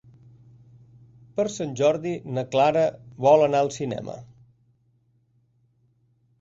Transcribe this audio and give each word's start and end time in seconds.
Per 1.39 1.45
Sant 1.57 1.75
Jordi 1.81 2.15
na 2.39 2.45
Clara 2.57 2.87
vol 3.29 3.47
anar 3.51 3.63
al 3.67 3.73
cinema. 3.79 4.19